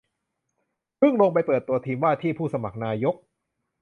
[0.97, 3.15] เพิ่งลงไปเปิดตัวทีมว่าที่ผู้สมัครนายก